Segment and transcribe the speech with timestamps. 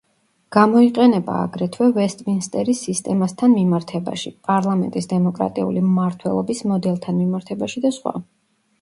[0.55, 8.21] გამოიყენება, აგრეთვე, ვესტმინსტერის სისტემასთან მიმართებაში, პარლამენტის დემოკრატიული მმართველობის მოდელთან მიმართებაში და სხვა.